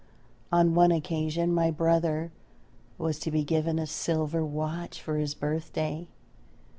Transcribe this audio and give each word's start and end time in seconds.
On 0.51 0.73
one 0.73 0.91
occasion 0.91 1.53
my 1.53 1.69
brother 1.69 2.31
was 2.97 3.19
to 3.19 3.29
be 3.29 3.43
given 3.43 3.77
a 3.77 3.85
silver 3.85 4.43
watch 4.43 4.99
for 4.99 5.17
his 5.17 5.35
birthday. 5.35 6.07